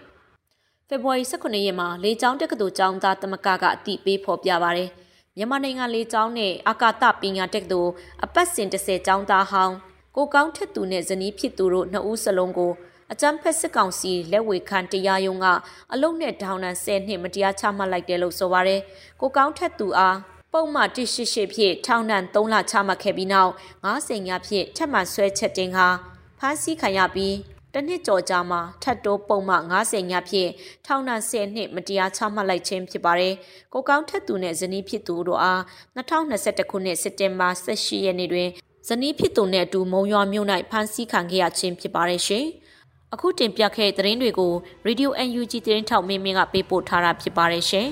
[0.88, 4.90] ။ဖေဖော်ဝါရီ18ရက်မှာလေကြောင်းတက္ကသိုလ်ကျောင်းသားတမကကအတိပေးဖော်ပြပါရယ်။
[5.40, 7.92] မြန်မာနိုင်ငံလေကြောင်းနဲ့အာကာသပညာတက္ကသိုလ်
[8.24, 9.74] အပတ်စဉ်30ကျောင်းသားဟောင်း
[10.16, 12.72] ကိုကောင်းထက်သူနဲ့ဇနီးဖြစ်သူတို့နှစ်ဦးစလုံးကို
[13.12, 15.46] အကြမ်းဖက်စစ်ကောင်စီလက်ဝေခံတရားရုံးက
[15.92, 18.80] အလုံနဲ့ဒေါင်းနန်10နှစ်မတရားချမှတ်လိုက်တယ်လို့ဆိုပါရယ်
[19.20, 20.16] ကိုကောင်းထက်သူအား
[20.52, 23.52] ပုံမှန်188ဖြင့်ထောင်ဒဏ်3လချမှတ်ခဲ့ပြီးနောက်
[23.86, 25.88] 90ညဖြင့်ထပ်မံဆွဲချက်တင်ခါ
[26.38, 27.34] ဖမ်းဆီးခံရပြီး
[27.74, 30.50] တနှစ်ကျော်ကြာမှာထပ်တိုးပုံမှ90ညဖြင့်
[30.86, 33.34] ထောင်ဒဏ်10နှစ်မတရားချမှတ်လိုက်ခြင်းဖြစ်ပါတယ်။
[33.72, 35.60] ကိုကောင်းထက်သူနဲ့ဇနီးဖြစ်သူတို့အား
[35.96, 38.48] 2021ခုနှစ်စက်တင်ဘာ18ရက်နေ့တွင်
[38.88, 42.46] ဇနီးဖြစ်သူနဲ့အတူမုံရွာမြို့၌ဖမ်းဆီးခံခဲ့ရခြင်းဖြစ်ပါတယ်ရှင်။
[43.14, 44.52] အခုတင်ပြခဲ့တဲ့သတင်းတွေကို
[44.86, 47.88] Radio UNG သတင်းထောက်မင်းမင်းကပေးပို့ထားတာဖြစ်ပါတယ်ရှင်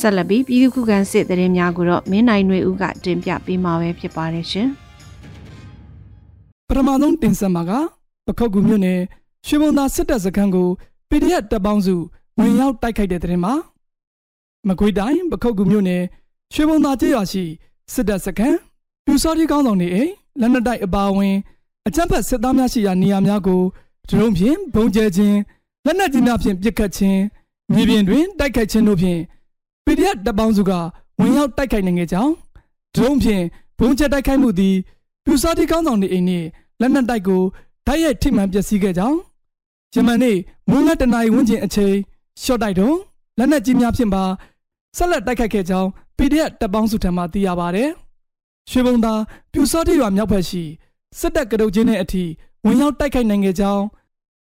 [0.00, 4.68] ဆက်လက်ပြီးပြည်သူ့ခုခံစစ်တရင်များကိုတော့မင်းနိုင်ຫນွေဦးကတင်ပြပေးမှာပဲဖြစ်ပါတယ်ရှင်။
[6.68, 7.72] ပထမဆုံးတင်ဆက်မှာက
[8.26, 9.00] ပခုတ်ကူမြို့နယ်
[9.46, 10.68] ရွှေဘုံသာစစ်တပ်စခန်းကို
[11.10, 11.96] PDF တပ်ပေါင်းစု
[12.38, 13.54] ဝင်ရောက်တိုက်ခိုက်တဲ့တဲ့ရင်မှာ
[14.68, 16.02] မကွေးတိုင်းပခုတ်ကူမြို့နယ်
[16.54, 17.44] ရွှေဘုံသာကျေးရွာရှိ
[17.92, 18.56] စစ်တပ်စခန်း
[19.04, 21.36] ပြူစောတိကောင်းဆောင်နေအိမ်လက်နက်တိုက်အပါအဝင်
[21.86, 23.60] အကြမ်းဖက်စစ်သားများရှိရာနေရာများကို
[24.08, 25.38] ဒရုန်းဖြင့်ဘုံကျဲခြင်း
[25.84, 27.20] လက်နက်ကြီးများဖြင့်ပစ်ခတ်ခြင်း
[27.72, 29.20] မြေပြင်တွင်တိုက်ခိုက်ခြင်းတို့ဖြင့်
[29.86, 30.72] PDF တပ်ပေါင်းစုက
[31.20, 32.32] ဝင်ရောက်တိုက်ခိုက်နိုင်ခဲ့ကြောင်း
[32.94, 33.44] ဒရုန်းဖြင့်
[33.78, 34.76] ဘုံကျဲတိုက်ခိုက်မှုသည်
[35.24, 36.46] ပြူစောတိကောင်းဆောင်နေအိမ်နှင့်
[36.80, 37.42] လက်နက်တိုက်ကို
[37.86, 39.18] ဓာတ်ရိုက်ထိမှန်ပျက်စီးခဲ့ကြောင်း
[39.92, 40.36] ဂျမန်နေ့
[40.70, 41.94] မွန်းလတနာရီဝန်းကျင်အချိန်
[42.42, 42.96] ရှော့တိုက်တော့
[43.38, 44.24] လက်နက်ကြီးများဖြင့်ပါ
[44.96, 45.88] ဆက်လက်တိုက်ခိုက်ခဲ့ကြောင်း
[46.18, 47.84] PDF တပ်ပေါင်းစုထံမှသိရပါဗျ။
[48.70, 49.14] ရွှေဘုံသာ
[49.52, 50.62] ပြူစောတိရွာမြောက်ဘက်ရှိ
[51.18, 52.24] စစ်တပ်ကတုတ်ချင်းတဲ့အထိ
[52.64, 53.84] ဝင်ရောက်တိုက်ခိုက်နိုင်ခဲ့ကြောင်း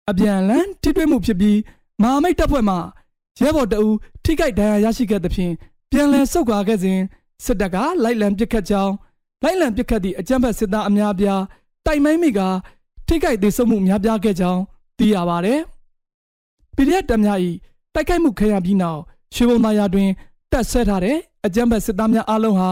[0.09, 1.57] အပြန်အလှန်ထိတွေ့မှုဖြစ်ပြီး
[2.01, 2.75] မဟာမိတ်တပ်ဖွဲ့မှ
[3.39, 3.87] ရဲဘော်တအူ
[4.23, 5.53] ထိခိုက်ဒဏ်ရာရရှိခဲ့သဖြင့်
[5.91, 6.99] ပြန်လည်ဆုတ်ခွာခဲ့စဉ်
[7.45, 8.93] စစ်တပ်ကလိုက်လံပစ်ခတ်ကြောင်း
[9.43, 11.41] လိုက်လံပစ်ခတ်သည့်အကြမ်းဖက်စစ်သားအများအပြား
[11.85, 12.39] တိုက်မိုင်းမိက
[13.07, 14.61] ထိခိုက်ဒေဆုံးမှုများပြားခဲ့ကြောင်း
[14.97, 15.55] သိရပါဗျ။
[16.75, 17.39] PDF တပ်များ၏
[17.93, 18.99] တိုက်ခိုက်မှုခံရပြီးနောက်
[19.35, 20.09] ရွှေဘုံသာယာတွင်
[20.51, 22.69] တက်ဆွဲထားတဲ့အကြမ်းဖက်စစ်သားများအားလုံးဟာ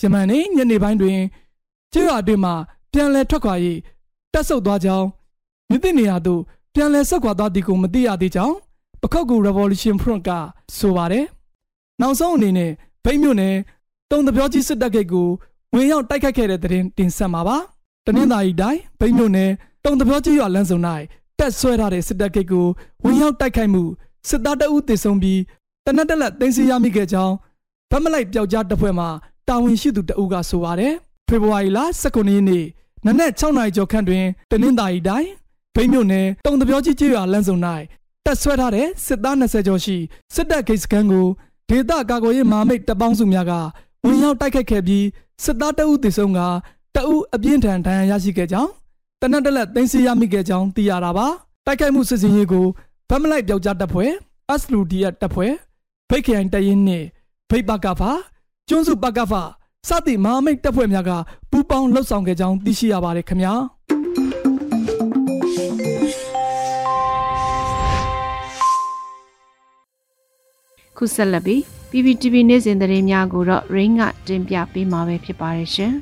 [0.00, 1.18] ယမန်နေ့ညနေပိုင်းတွင်
[1.92, 2.52] ကျေးရွာအတွင်းမှ
[2.92, 3.54] ပြန်လည်ထွက်ခွာ၍
[4.32, 5.06] တက်ဆုပ်သွားကြောင်း
[5.70, 6.40] မြစ်တင်နေရာသို့
[6.74, 8.56] ပြန်လည်ဆက်ခွာသွားသည်ကိုမသိရသေးကြောင်း
[9.02, 10.30] ပခောက်ကူ Revolution Front က
[10.78, 11.24] ဆိုပါတယ်။
[12.00, 12.70] နောက်ဆုံးအနေနဲ့
[13.04, 13.54] ဗိတ်မြို့နယ်
[14.10, 15.28] တုံတပြောကြီးစစ်တပ်ဂိတ်ကို
[15.74, 17.56] ဝင်ရောက်တိုက်ခိုက်ခဲ့တဲ့တဲ့တင်တင်ဆက်မှာပါ။
[18.06, 19.50] တနင်္သာရီတိုင်းဗိတ်မြို့နယ်
[19.84, 20.78] တုံတပြောကြီးရွာလမ်းစုံ၌
[21.38, 22.66] တက်ဆွဲထားတဲ့စစ်တပ်ကိတ်ကို
[23.04, 23.82] ဝင်ရောက်တိုက်ခိုက်မှု
[24.28, 25.40] စစ်သားတအုပ်တေဆုံးပြီး
[25.86, 27.34] တနက်တက်လက်တင်စီရမိခဲ့ကြောင်း
[27.90, 29.06] ဗတ်မလိုက်ပျောက်ကြားတပ်ဖွဲ့မှ
[29.48, 30.94] တာဝန်ရှိသူတအုပ်ကဆိုပါတယ်
[31.28, 32.64] ဖေဖော်ဝါရီလ19ရက်နေ့
[33.06, 35.30] နနက်6နာရီကျော်ခန့်တွင်တနင်္သာရီတိုင်း
[35.74, 37.56] ဗိမ်းမြို့နယ်တုံတပြောကြီးကြီးရွာလမ်းစုံ၌
[38.28, 39.96] တက်ဆွဲထားတဲ့စစ်သား20ကျော်ရှိ
[40.34, 41.26] စစ်တပ်ဂိတ်စခန်းကို
[41.68, 43.52] ဒေသကာကွယ်ရေးမဟာမိတ်တပ်ပေါင်းစုများက
[44.04, 45.04] ဝင်ရောက်တိုက်ခိုက်ခဲ့ပြီး
[45.44, 46.40] စစ်သားတအုပ်တေဆုံးက
[46.94, 48.70] တအုပ်အပြင်းထန်ဒဏ်ရာရရှိခဲ့ကြောင်း
[49.20, 51.26] တနက်တက်လက်သိမ်းဆီးရမိခဲ့ကြောင်းသိရတာပါ
[51.66, 52.66] တိုက်ခိုက်မှုစစ်စင်ရေးကို
[53.08, 54.10] ဗတ်မလိုက်ပျောက်ကြားတပ်ဖွဲ့
[54.60, 55.52] SLDF တပ်ဖွဲ့
[56.10, 57.06] ဗိတ်ခိုင်တရင်နှင့်
[57.50, 58.10] ဗိတ်ပကဖာ
[58.68, 59.42] ကျွန်းစုပကဖာ
[59.88, 61.10] စသည့်မဟာမိတ်တပ်ဖွဲ့များက
[61.50, 63.54] ပူးပေါင်းလှုပ်ဆောင်ခဲ့ကြောင်းသိရှိရပါတယ်ခင်ဗျာ
[70.98, 75.92] ခုဆက်လက်ပြီး PPTV နေ့စဉ်သတင်းများကိုတော့ Rain ကတင်ပြပေးမှာပဲဖြစ်ပါတယ်ရှင်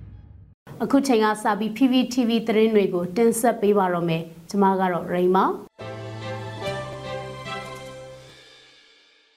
[0.82, 5.44] ။အခုချိန်ကစပြီး PPTV သတင်းတွေကိုတင်ဆက်ပေးပါတော့မယ်။ကျွန်မကတော့ Rain ပါ။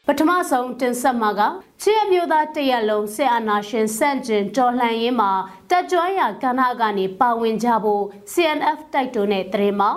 [0.07, 1.41] ပထမဆုံးတင်ဆက်မှာက
[1.81, 5.31] ချစ်အမျိုးသားတရက်လုံးစစ်အာဏာရှင်စန့်ကျင်တော်လှန်ရေးမှာ
[5.69, 9.91] တက်ကြွရာကဏ္ဍကနေပါဝင်ကြဖို့ CNF တိုက်တွန်းတဲ့သတင်းမှာ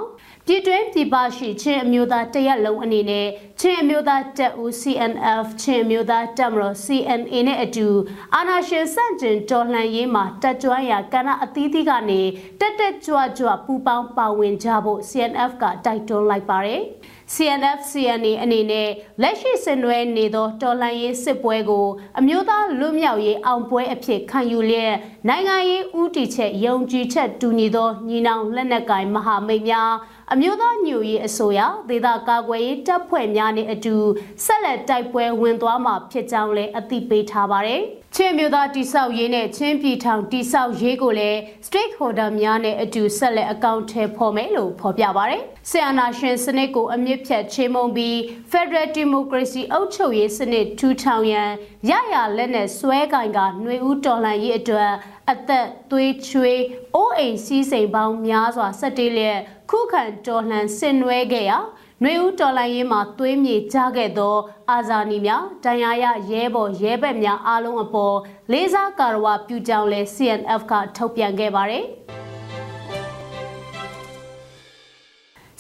[0.49, 3.27] ပြည်တွင်းပြည်ပရှိချင်းအမျိုးသားတရက်လုံးအနေနဲ့
[3.61, 7.89] ချင်းအမျိုးသားတပ်ဦး CNF ချင်းအမျိုးသားတပ်မတော် CNA နဲ့အတူ
[8.35, 12.21] အာဏာရှင်စန့်ကျင်တော်လှန်ရေးမှာတက်ကြွရာကဏ္ဍအသီးသီးကနေ
[12.61, 16.83] တက်တက်ကြွကြွပူပေါင်းပါဝင်ကြဖို့ CNF ကတိုက်တွန်းလိုက်ပါတယ်။
[17.35, 18.89] CNF CNA အနေနဲ့
[19.23, 21.87] လက်ရှိဆင်နွှဲနေသောတော်လှန်ရေးစစ်ပွဲကို
[22.19, 24.95] အမျိုးသားလွတ်မြောက်ရေးအောင်ပွဲအဖြစ်ခံယူလျက်
[25.29, 29.93] နိုင်ငံရေးဥတီချက်ယုံကြည်ချက်တူညီသောညီနောင်လက်နက်ကိုင်မဟာမိတ်များ
[30.33, 33.97] အမျိုးသားညွရေးအစိုးရဒေသကာကွယ်ရေးတပ်ဖွဲ့များနဲ့အတူ
[34.45, 37.81] ဆက်လက်တိုက်ပွဲဝင်သွားမှာဖြစ်ကြောင်းလည်းအသိပေးထားပါတယ်။
[38.17, 48.17] ချင်းမျိုးသားတိဆောက်ရေးနဲ့ချင်းပြည်ထောင်တိဆောက်ရေးကိုလည်း stakeholder များနဲ့အတူဆက်လက်အကောင့်ထဲဖော်မယ်လို့ဖော်ပြပါတယ်။ဆီယနာရှင်စနစ်ကိုအမြင့်ဖြတ်ချေမှုန်းပြီး
[48.51, 51.51] Federal Democracy အုပ်ချုပ်ရေးစနစ်ထူထောင်ရန်
[51.91, 54.93] ရရလက်နဲ့ဆွဲကင်ကຫນွေဦးတော်လှန်ရေးအတွက်
[55.33, 56.61] အသက်သွေးချွေး
[56.95, 59.39] အိုးအိမ်စီးစိမ်ပေါင်းများစွာစက်တေးလျက်
[59.71, 61.59] ခုခံတော်လှန်ဆင်နွှဲခဲ့ရာ
[62.03, 64.37] ຫນွေဦးတော်လှန်ရေးမှာသွေးမြေကြခဲ့သော
[64.71, 68.17] အာဇာနည်များတန်ရာရရဲဘော်ရဲဘက်များအားလုံးအပေါ်
[68.53, 71.85] လေးစားကာရဝပြုကြောင်းလဲ CNF ကထုတ်ပြန်ခဲ့ပါတယ်။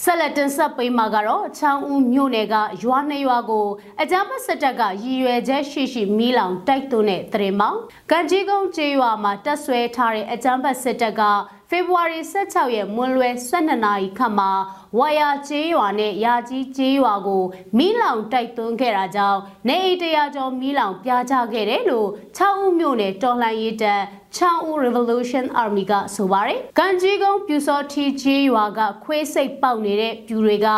[0.08, 3.68] ဆက်လက်တင်ဆက်ပေးမှာကတော့ချောင်းဦးမြို့နယ်ကရွာနှစ်ရွာကို
[4.02, 7.78] အကြမ်းဖက်စစ်တပ်ကရည်ရွယ်ချက်ရှိရှိမီးလောင်တိုက်သွင်းတဲ့တရင်မောင်
[8.10, 11.22] ကံကြီးကုန်းကျေးရွာမှာတက်ဆွဲထားတဲ့အကြမ်းဖက်စစ်တပ်က
[11.70, 14.50] ဖေဖော်ဝါရီ16ရက်မွန်းလွဲ12နာရီခန့်မှာ
[14.98, 17.44] ဝါယာကျေးရွာနဲ့ယာကြီးကျေးရွာကို
[17.78, 24.02] မီးလောင်တိုက်သွင်းခဲ့တာကြောင့်နေအိမ်တရာကျော်မီးလောင်ပြာကျခဲ့တယ်လို့6ဦးမြို့နယ်တော်လှန်ရေးတပ်
[24.36, 30.68] ချောင်းဦး Revolution Army ကဆိုပါတယ်။ကန်ကြီးကုန်းပြူစောထီကြီးရွာကခွေးစိတ်ပေါက်နေတဲ့ပြူတွေက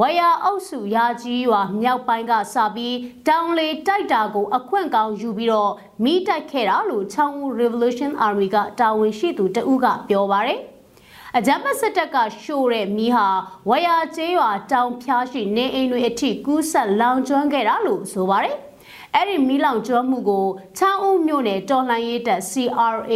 [0.00, 2.96] ဝါယာအုပ်စုရာကြီးရွာမြောက်ပိုင်းကစပြီး
[3.28, 5.72] တောင်လေတိုက်တာကိုအခွင့်ကောင်းယူပြီးတော့
[6.04, 10.60] မိတိုက်ခဲ့တာလို့ချောင်းဦး Revolution Army ကတာဝန်ရှိသူတဦးကပြောပါတယ်။
[11.36, 13.28] အကြမ်းဖက်စစ်တပ်ကရှို့တဲ့မီးဟာ
[13.68, 18.56] ဝယာကျေးရွာတောင်ဖျားရှိနေအိမ်တွေအထိကူးဆက်လောင်ကျွမ်းခဲ့တာလို့ဆိုပါတယ်။
[19.14, 20.46] အဲ့ဒီမီးလောင်ကျွမ်းမှုကို
[20.78, 23.14] ချောင်းဦးမြို့နယ်တော်လှန်ရေးတပ် CRA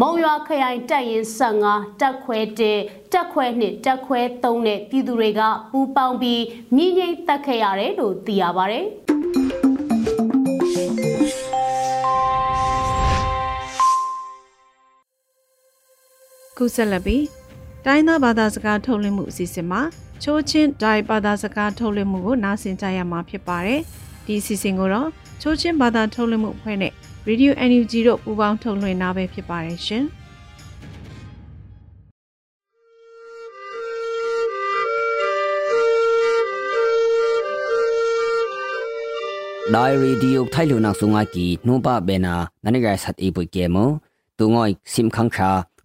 [0.00, 2.38] မုံရွာခရိုင်တပ်ရင်း15တပ်ခွဲ
[2.74, 5.40] 1တပ်ခွဲ2တပ်ခွဲ3နဲ့ပြည်သူတွေက
[5.72, 6.42] ပူးပေါင်းပြီး
[6.76, 8.82] မြင်းငိမ့်တက်ခဲ့ရတယ်လို့သိရပါဗျ။
[16.74, 17.24] ဆက်လက်ပြီး
[17.86, 19.80] တိုင်းသားဘာသာစကားထုတ်လွှင့်မှုအစီအစဉ်မှာ
[20.22, 23.80] ချိုးချင်းဒိုင်ဘာသာစကားထုတ်လွှင့်မှုကိုနားဆင်ကြရမှာဖြစ်ပါတယ်။
[24.26, 25.08] ဒီအစီအစဉ်ကိုတော့
[25.42, 26.92] ချိုးချင်းဘာသာထုတ်လွှင့်မှုအဖွဲ့နဲ့
[27.28, 30.04] Radio NUG တို့ပူးပေါင်းထုတ်လွှင့်တာပဲဖြစ်ပါတယ်ရှင်။
[39.74, 42.34] ဒိုင်ရီဒီယိုထိုင်လုံနာဆုငါကီနိုပါဘေနာ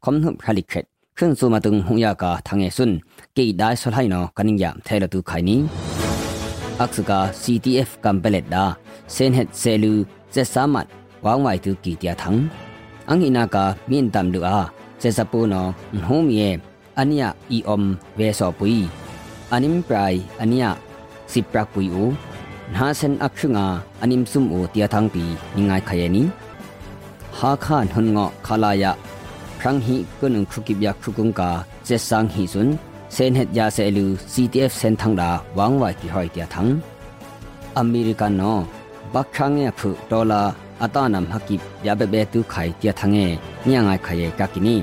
[0.01, 0.85] နနိဂိုင်ဆတ်အေပွေကေမောတူငွိုင်စင်ခန်းခါခွန်နှုပ်ခလိခက်
[1.17, 2.97] ခွန်းစုမတုံဟုံယာကာထငေဆွန်း
[3.37, 5.57] ကေဒိုင်ဆလိုင်နောကနင်းယမ်ထဲလတူခိုင်နီ
[6.81, 8.65] အခစကာ CTF ကမ်ပလက်ဒါ
[9.13, 9.95] เซนเฮดเซลู
[10.33, 10.87] เจสามัด
[11.25, 12.37] วางไว้ตุกีเตียทัง
[13.09, 14.59] อังอินากามีนตัมดูอา
[14.99, 15.63] เจสปูนอ
[16.05, 16.41] โฮมเย
[16.99, 17.83] อันยาอีอม
[18.17, 18.77] เวสอปุย
[19.53, 20.71] อันิมปรายอันยา
[21.33, 22.05] สิปรักปุยอู
[22.75, 23.67] นาเซนอักชุงา
[24.01, 25.25] อันิมซุมอูเตียทังปี
[25.57, 26.23] นิงายขยนี
[27.39, 28.27] ฮาคานหุนงอ
[29.64, 31.52] ครั้งฮีก็นึงคุกิบยาคุกุงกา
[31.86, 32.68] เจสังฮีซุน
[33.14, 36.68] เซนเฮดยาเซลู CTF เซนทังดาวังไวกิหอยเตียทัง
[37.78, 38.54] อเมริกันนอ
[39.14, 40.42] บักครั้งเงคุดอลา
[40.84, 43.26] အတနမ်ဟကိပြဘဘဲတူခိုင်ပြထငဲ
[43.68, 44.76] ညငါခရေကကိနီ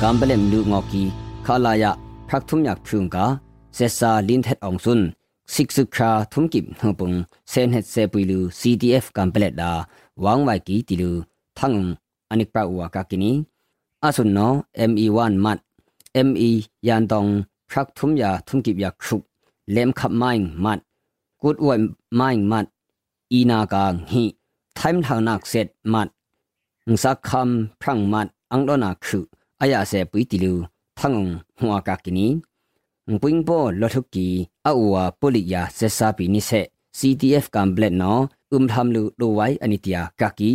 [0.00, 1.02] ကမ်ဘလမ်လူငော်ကီ
[1.44, 1.84] ခလာယ
[2.28, 3.16] ဖတ်ထုမြတ်ဖြုံက
[3.76, 5.06] ဆက်စာလင်းထက်အောင်စွန်း
[5.53, 7.13] ซซาลินเทตองซุนสิกซึคราทุมกิบหปุง
[7.49, 9.71] เซนเฮตเซปุยลู CDF กามเบลดา
[10.23, 11.11] วางไวกีติลู
[11.59, 11.73] ทัง
[12.29, 13.31] อันิกปราอวากากินี
[14.03, 14.39] อาสุนโน
[14.89, 15.57] ME1 มัด
[16.27, 16.49] ME
[16.87, 17.25] ยันตอง
[17.69, 19.21] พรักทุมยาทุมกิบยักครุก
[19.71, 20.31] เลมขับไม้
[20.65, 20.79] มัด
[21.41, 21.79] กูดอวย
[22.15, 22.65] ไม้มัด
[23.31, 24.23] อีนากางฮี
[24.75, 26.07] ไทม์ทางนักเสร็จมัด
[27.03, 29.25] สักคำพรังมัดอังโดนาคือ
[29.61, 30.53] อายาเสปุยติลู
[30.99, 31.13] ทัง
[31.59, 32.27] หัวกากินี
[33.22, 34.28] ပွင်းပေါ်လော်ထုကီ
[34.66, 36.66] အအူဝါပိုလီယာဆက်စာပီနိဆက်
[36.98, 38.22] CTF ကမ်ဘလက်နော်
[38.54, 40.52] ဥမ်ထမ်လူလိုဝိုင်အနိတယာကာကီ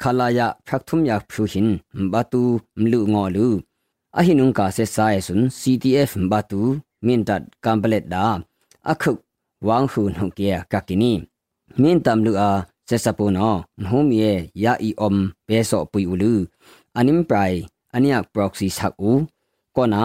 [0.00, 1.70] ခလာယာဖရက်ထုမ်ယာဖူဟင်
[2.12, 2.42] ဘတ်တူ
[2.80, 3.46] မလူငောလူ
[4.16, 6.60] အဟိနုံကာဆက်စာယဆွန် CTF ဘတ်တူ
[7.06, 8.26] မင်တတ်ကမ်ဘလက်ဒါ
[8.90, 9.12] အခု
[9.66, 11.12] ဝမ်ဟူနုံကီယာကာကီနီ
[11.82, 15.14] မင်တမ်လူအားဆက်စပိုနော်ဟိုမီယေယာအီအုံ
[15.48, 16.32] ဘဲဆော့ပူယူလူ
[16.98, 17.58] အနိမ်ပရိုင်
[17.94, 19.20] အနိယက်ပရော့ဆီဆက်ဦး
[19.76, 20.04] ကောနာ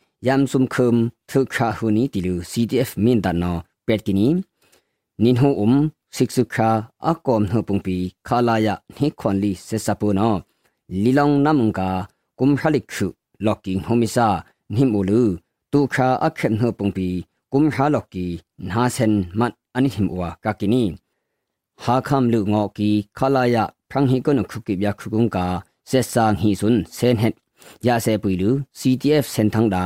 [0.27, 0.95] ยามซุมคึม
[1.29, 3.53] ทึกคาฮูนีติลู CTF มินดานอ
[3.85, 4.27] เป็ดกินี
[5.23, 5.73] นินโฮอุม
[6.15, 6.69] สิกสุคา
[7.05, 10.31] อากอมเฮปุงปีคาลายะนิคอนลีเซซาปูนอ
[11.03, 11.89] ลีลองนัมกา
[12.39, 13.07] กุมฮลิกชุ
[13.45, 14.27] ลอกิงโฮมิซา
[14.75, 15.23] นิมูลู
[15.71, 17.07] ตูคาอักเขมเฮปุงปี
[17.53, 18.25] กุมฮาลอกี
[18.69, 20.83] นาเซนมัดอันหิมอวากากินี
[21.83, 25.45] หาคำลืองอกีคาลายะพรังฮิกนคุกิบยาคุกุงกา
[25.87, 27.33] เซซางฮีซุนเซนเฮด
[27.85, 29.85] ยาเซปุยลู CTF เซนทังดา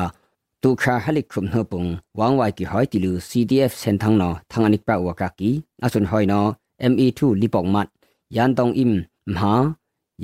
[0.68, 5.50] တူခါဟလိခုမနပုန်ဝမ်ဝိုင်ကီဟိုက်တီလူ CDF စန်ထန်းနော်ထန်အနိပဝကကီ
[5.86, 6.50] အဆွန်ဟိုင်နော်
[6.92, 7.88] ME2 လိပေါမတ်
[8.36, 8.94] ယန်တောင်အင်
[9.34, 9.54] မဟာ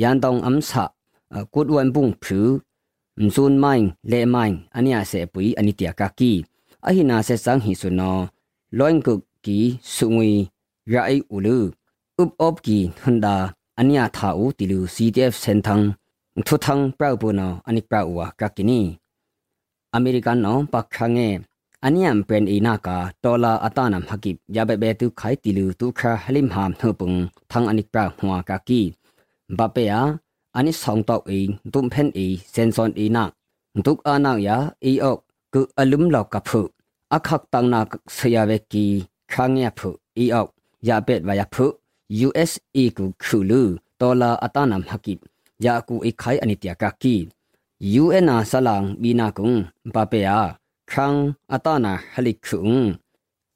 [0.02, 0.84] ယန်တောင်အမ်ဆာ
[1.54, 2.40] ကုဒဝန်ပုန်ဖြူ
[3.22, 6.32] မဇွန်မိုင်းလေမိုင်းအနိယာစေပူအနိတျာကကီ
[6.88, 8.22] အဟိနာစေစန်းဟိဆွန်နော်
[8.78, 9.14] လွိုင်းကု
[9.46, 9.58] ကီ
[9.94, 10.32] ဆုငွေ
[10.94, 11.58] ရာအိဥလူ
[12.22, 13.36] ဥပအော့ကီဟွန်ဒါ
[13.80, 15.88] အနိယာသာဦးတီလူ CDF စန်ထန်း
[16.48, 18.82] ထုထန်းပရောက်ပုနော်အနိပဝကကီနီ
[19.96, 21.20] อเมริกันนอปักขังเง
[21.84, 27.14] อันยังเป็นอีนากาดอลลาร์อัตานำฮักิบยาเบเบตุขายติลูตุคาฮลิมหามเฮปุง
[27.52, 28.82] ทางอนิกปราหัวกากี
[29.58, 29.96] บาเปีย
[30.56, 31.40] อันนี้สองตอกอี
[31.74, 33.30] ตุมเพนอีเซนซอนอีนัก
[33.86, 35.18] ตุกอานักยาอีออก
[35.54, 36.62] กุอลุมหลอกกับผุ
[37.14, 38.86] อักขักตังนักสยาเวกี
[39.32, 40.48] ครั้งเงียผุอีออก
[40.88, 41.66] ยาเบ็ดวายผุ
[42.28, 43.64] US อีกุคูลู
[44.02, 45.20] ดอลลาร์อัตานำฮักิบ
[45.66, 47.16] ยากูอีขายอันิตยากากี
[47.82, 49.42] ya ani song tok e tum phen e senson e na tuk anak ya e
[49.42, 49.42] ok ku alum lok ka phu akhak tang na sia ve ki khangya phu e
[49.42, 49.42] ok ya bet wa ya phu USA ku khulu tola atanam hakip ya ku e
[49.42, 49.54] khai anitia ka ki UN ဆလန်ဘီနာကုံ
[49.94, 50.40] ပပေယာ
[50.90, 51.22] ခန်း
[51.54, 52.78] အတနာဟလိခုံ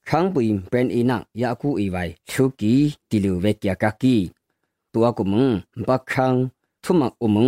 [0.08, 2.74] ခန်းပွင်ပန်အီနာယာကူအီဝိုင်ထုကီ
[3.10, 4.16] တီလူဝေကယာကကီ
[4.94, 5.44] တွာကုမံ
[5.88, 6.40] ဘခန်း
[6.84, 7.46] ထုမအုမံ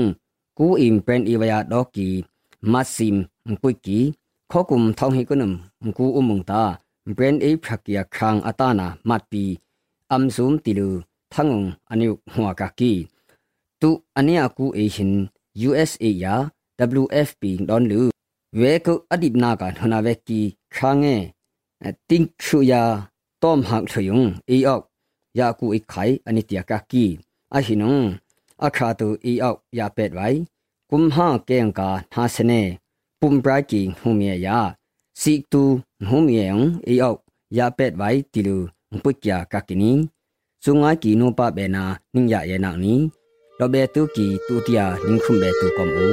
[0.57, 2.07] ကူအင်ပန်အီဝယာဒေါကီ
[2.71, 3.17] မတ်စင်
[3.61, 3.99] ပွိကီ
[4.51, 5.55] ခောကုံထောင်းဟိကနမ်
[5.97, 6.63] ကူအုမံတာ
[7.17, 9.43] ဘန်အေဖခကီယာခန်းအတနာမတ်ပီ
[10.11, 10.89] အမ်ဇုံတီလူ
[11.33, 11.61] သငုံ
[11.91, 12.93] အနိဟွာကကီ
[13.81, 15.13] တူအနိယကူအေရှင်
[15.69, 16.35] USA ယာ
[17.02, 18.02] WFP ดอนลู
[18.58, 20.40] เวกุอดิบนากันหนาเวกี
[20.74, 21.04] คางเง
[22.08, 22.82] ติงชุยา
[23.42, 24.20] ต้อมหักถยุง
[24.50, 24.82] อีออก
[25.38, 25.94] ยากูอีไข
[26.26, 27.04] อันนี้เตียกากี
[27.54, 27.96] อาหินง
[28.62, 30.28] อาคาตูอีออกยาเป็ดไว้
[30.90, 32.52] กุมห้าเกงกาหาเสเน
[33.20, 34.58] ปุ่มปลายกิงหูเมียยา
[35.20, 35.62] สิกตู
[36.08, 36.56] หูเมียง
[36.88, 37.16] อีออก
[37.56, 38.58] ยาเป็ดไว้ติลู
[39.02, 39.92] ปุจยากากินี
[40.64, 42.98] สุงไอกีโนปะเบนานิงยาเยนักนี้
[43.56, 46.08] เราเบตุกีตูเตียนิงคุมเบตุกอมอู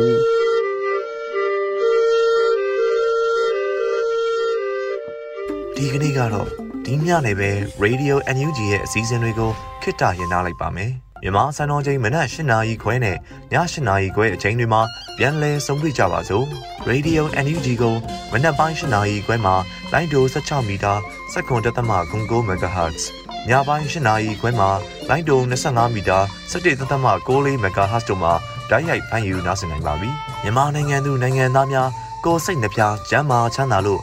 [5.78, 6.48] ဒီကနေ့ကတော့
[6.86, 7.50] ဒီညနေပဲ
[7.84, 9.50] Radio NUG ရဲ့အစည်းအဝေးကို
[9.82, 10.90] ခਿੱတရနာလိုက်ပါမယ်။
[11.22, 13.16] မြန်မာစံတော်ချိန်မနက်၈နာရီခွဲနဲ့ည
[13.52, 14.82] ၈နာရီခွဲအချိန်တွေမှာ
[15.18, 16.44] ပြန်လည်ဆုံးဖြတ်ကြပါစို့။
[16.90, 17.94] Radio NUG ကို
[18.32, 19.54] မနက်ပိုင်း၈နာရီခွဲမှာ
[19.92, 20.92] လိုင်းဒို16မီတာ
[21.32, 23.02] စက္ကန့်တသမ9 MHz
[23.48, 24.68] ညပိုင်း၈နာရီခွဲမှာ
[25.08, 26.18] လိုင်းဒို25မီတာ
[26.52, 28.32] 17သမ6 MHz တို့မှာ
[28.70, 30.10] ဓာတ်ရိုက်ဖမ်းယူနားဆင်နိုင်ပါပြီ။
[30.42, 31.88] မြန်မာနိုင်ငံသူနိုင်ငံသားများ
[32.24, 34.02] ကိုယ်စိတ်နှပြကျန်းမာချမ်းသာလို့